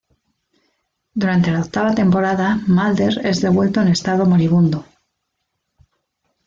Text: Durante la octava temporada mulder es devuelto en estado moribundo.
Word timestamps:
Durante 1.13 1.51
la 1.51 1.59
octava 1.59 1.93
temporada 1.93 2.55
mulder 2.67 3.19
es 3.23 3.39
devuelto 3.39 3.81
en 3.83 3.89
estado 3.89 4.25
moribundo. 4.25 4.83